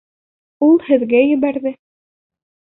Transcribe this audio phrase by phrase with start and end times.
[0.67, 1.77] Ул һеҙгә ебәрҙе.